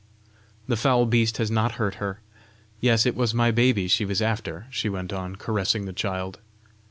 [0.67, 2.21] The foul beast has not hurt her!
[2.79, 6.39] Yes: it was my baby she was after!" she went on, caressing the child.